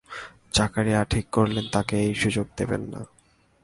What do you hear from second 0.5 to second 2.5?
জাকারিয়া ঠিক করলেন তাকে এই সুযোগ